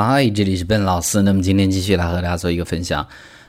[0.00, 1.20] 嗨，这里是笨老师。
[1.22, 3.04] 那么今天继续来和大家做一个分享。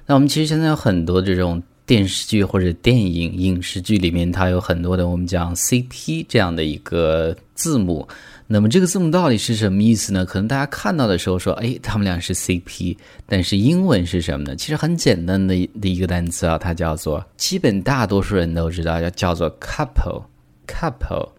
[0.07, 8.07] 那我们其实现在有很多这种电视剧或者电影、影视剧里面，它有很多的我们讲 CP 这样的一个字母。
[8.47, 10.25] 那么这个字母到底是什么意思呢？
[10.25, 12.97] 可能大家看到的时候说，哎，他们俩是 CP，
[13.27, 14.55] 但是英文是什么呢？
[14.55, 21.29] 其实很简单的的一个单词啊，它叫做，基本大多数人都知道，叫叫做 couple，couple。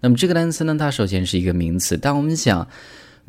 [0.00, 1.96] 那么这个单词呢，它首先是一个名词。
[1.96, 2.66] 当我们想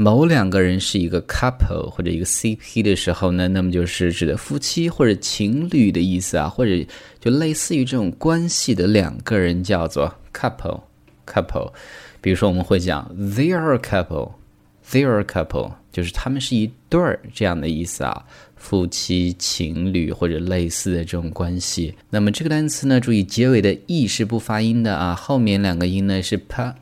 [0.01, 6.71] 某两个人是一个 couple 或者一个 CP 的时候呢，那么就是指的夫妻或者情侣的意思啊，或者
[7.19, 11.73] 就类似于这种关系的两个人叫做 couple，couple。
[12.21, 18.23] 比如说我们会讲 they are a couple，they are a couple，就是他们是一对儿这样的意思啊，
[18.55, 21.93] 夫妻、情侣或者类似的这种关系。
[22.09, 26.73] 那么这个单词呢，注意结尾的 e 是不发音的啊，后面两个音呢是 p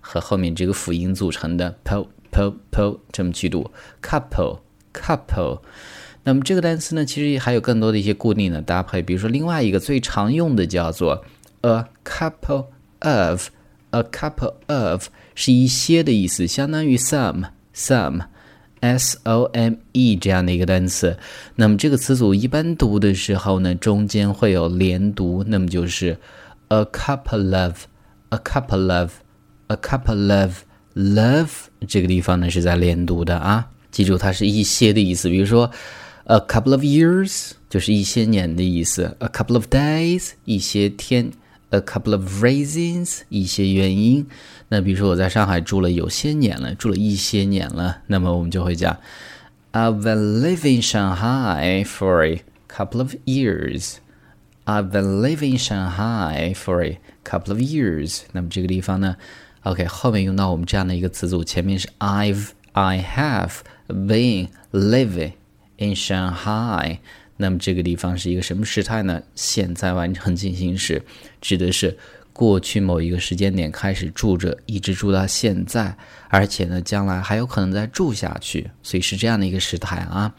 [0.00, 2.42] 和后面这个辅音组成的 p p。
[2.42, 3.70] po po 这么去读
[4.02, 4.58] ，couple
[4.92, 5.60] couple。
[6.24, 11.24] 那么这个单词呢，其实还有更多的一些固定的搭配，比如说另外一个最常用的叫做
[11.60, 12.66] a couple
[12.98, 21.16] of，a couple of 是一些的意思，相当于 some some，s o m e 这样的一个单词。
[21.54, 26.18] 那么这个词组一般读的时候呢，中间会有连读，那么就是
[26.68, 30.64] a couple of，a couple of，a couple of。
[30.94, 31.50] Love
[31.88, 35.28] 这个地方呢是在连读的啊，记住它是一些的意思。
[35.28, 35.70] 比如说
[36.24, 41.30] ，a couple of years 就是一些年的意思，a couple of days 一些天
[41.70, 44.24] ，a couple of reasons 一些原因。
[44.68, 48.96] 那比如说我在上海住了有些年了，住了一些年了，那么我们就会讲
[49.72, 53.94] ，I've been living Shanghai for a couple of years。
[54.64, 58.20] I've been living Shanghai for a couple of years。
[58.32, 59.16] 那么这个地方呢
[59.64, 63.52] ？OK，后面用到我们这样的一个词组，前面是 I've I have
[63.88, 65.32] been living
[65.78, 66.98] in Shanghai。
[67.36, 69.22] 那么这个地方是一个什么时态呢？
[69.34, 71.02] 现在完成进行时，
[71.40, 71.98] 指的是
[72.32, 75.96] 过去某一个时间点开始住着，一直住到现在，
[76.28, 80.32] 而且呢，将来还有可能再住下去，所以是这样的一个时态啊。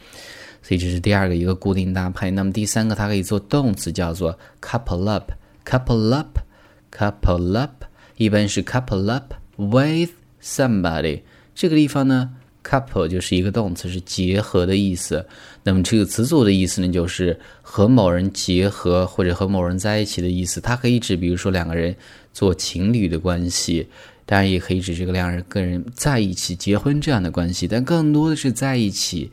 [0.61, 2.31] 所以这是第二个一个固定搭配。
[2.31, 7.83] 那么第三个，它可以做动词，叫做 couple up，couple up，couple up。
[8.17, 10.11] 一般是 couple up with
[10.41, 11.21] somebody，
[11.53, 12.31] 这个地方呢
[12.63, 15.25] ，couple 就是一个动词，是结合的意思。
[15.63, 20.61] 那么这个词组的意思呢，就是和某人结合或者和某人在一起的意思。
[20.61, 21.93] 它可以指，比如说两个人
[22.31, 23.87] 做情侣的关系，
[24.25, 29.29] 当然也可以指这个两人个人在一起结婚这样的关系，但更多的是在一起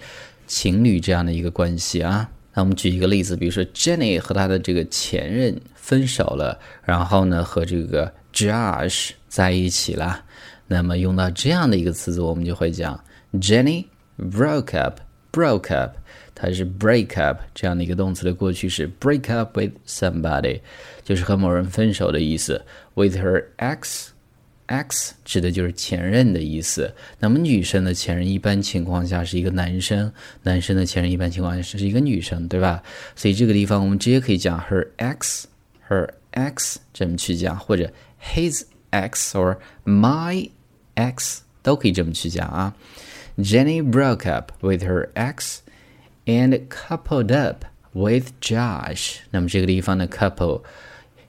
[0.48, 2.28] 情侣这样的一个关系啊。
[2.54, 8.12] 那我们举一个例子，比如说 Jenny 和她的这个前任分手了，然后呢和这个。
[8.32, 10.24] Josh 在一起了，
[10.66, 12.98] 那么用到这样的一个词组，我们就会讲
[13.34, 13.86] Jenny
[14.18, 15.96] broke up，broke up，
[16.34, 20.60] 它是 break up 这样的一个动词的过去式，break up with somebody
[21.04, 22.62] 就是和某人分手的意思
[22.94, 26.92] ，with her ex，ex 指的就是前任的意思。
[27.18, 30.12] 那么女生的前任一般情况下是一个男生，
[30.42, 32.82] 男生的前任一般情况下是一个女生，对吧？
[33.16, 37.90] 所以这个地方我们直接可以讲 her ex，her ex 这么去讲，或者
[38.21, 40.49] his ex or my
[40.95, 42.75] ex 都可以这么去讲啊。
[43.37, 45.59] Jenny broke up with her ex
[46.25, 49.17] and coupled up with Josh。
[49.31, 50.63] 那么这个地方的 couple，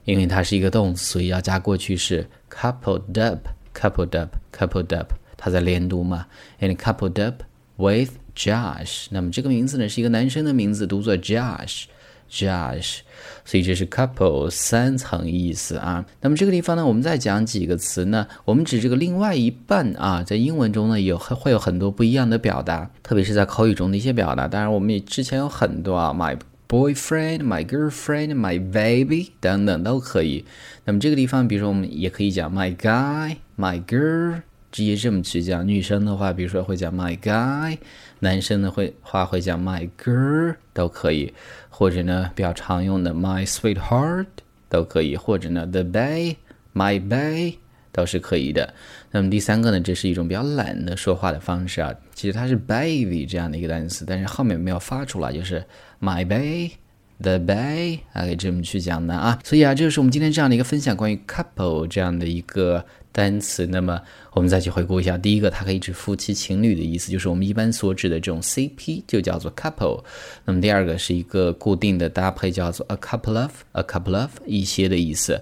[0.05, 6.25] 因为它是一个动词，所以要加过去式 coupled up，coupled up，coupled up，它在连读嘛。
[6.59, 7.43] And coupled up
[7.77, 9.07] with Josh。
[9.11, 11.85] 那么这个名字呢是一个男生的名字，读作 Josh。
[12.30, 12.98] Josh，
[13.44, 16.04] 所以这是 couple 三层意思啊。
[16.20, 18.26] 那么这个地方呢，我们再讲几个词呢？
[18.44, 24.48] 我们指这个另外一半啊，在英文中呢有会有很多不一样的表达，特别是在口语中的一些表达。
[24.48, 30.44] 当然，我们也之前有很多啊，my boyfriend、my girlfriend、my baby 等等都可以。
[30.84, 34.42] 那么这个地方，比如说我们也可以讲 my guy、my girl。
[34.74, 37.78] 直接这么去讲，女生的话，比如说会讲 my guy，
[38.18, 41.32] 男生的会话会讲 my girl，都可以，
[41.68, 44.26] 或者呢比较常用的 my sweetheart
[44.68, 47.54] 都可以，或者呢 the bay，my bay
[47.92, 48.74] 都是可以的。
[49.12, 55.64] 那么第三个呢，这是一种比较懒的说话的方式啊，其实它是 baby 这样的一个单词，但是后面没有发出来，就是
[56.00, 56.72] my bay。
[57.20, 63.66] The bay 啊，可以这么去讲的啊，所以啊，这就是我们今天这样的一个分享，关于 couple 这样的一个单词。
[63.66, 64.00] 那么
[64.32, 70.02] 我们再去回顾一下，第一个，它可以指夫妻、情侣的意思，就是我们一般所指的这种 CP 就叫做 couple。
[70.44, 75.40] 那么第二个是一个固定的搭配，叫做 a couple of，a couple of 一些的意思。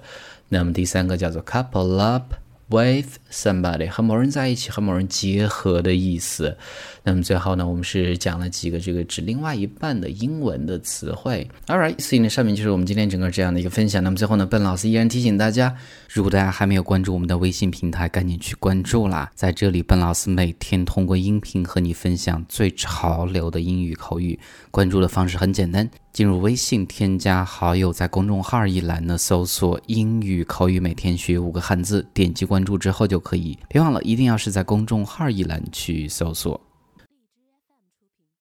[0.51, 2.35] 那么第三个叫做 couple up
[2.73, 6.57] with somebody 和某人在一起，和某人结合的意思。
[7.05, 11.49] 那么最后呢，我们是讲了几个这个指另外一半的英文的词汇。
[11.67, 14.03] All right，所以呢，上面就是我们今天整个这样的一个分享。
[14.03, 15.77] 那么最后呢，笨老师依然提醒大家，
[16.09, 19.31] 如果大家还没有关注我们的微信平台，赶紧去关注啦！
[19.35, 24.39] 在这里，笨老师每天通过音频和你分享最潮流的英语口语。
[24.71, 33.59] 关注的方式很简单，进入微信添加好友，在公众号一栏呢搜索“英语口语每天学五个汉字”，点击关注之后就可以。
[33.67, 36.61] 别忘了，一定要是在公众号一栏去搜索。